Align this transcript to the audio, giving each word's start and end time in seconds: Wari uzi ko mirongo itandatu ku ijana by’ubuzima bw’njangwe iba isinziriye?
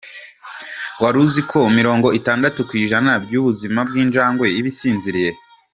Wari 1.01 1.17
uzi 1.25 1.41
ko 1.51 1.59
mirongo 1.77 2.07
itandatu 2.19 2.59
ku 2.67 2.73
ijana 2.83 3.11
by’ubuzima 3.23 3.79
bw’njangwe 3.87 4.45
iba 4.59 4.67
isinziriye? 4.73 5.29